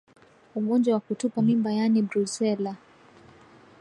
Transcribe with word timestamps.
Ugonjwa 0.55 0.93
wa 0.93 0.99
kutupa 0.99 1.41
mimba 1.41 1.71
yaani 1.73 2.01
Brusela 2.01 2.75